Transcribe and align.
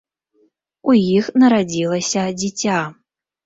У 0.93 0.95
іх 1.17 1.29
нарадзілася 1.43 2.27
дзіця. 2.41 2.83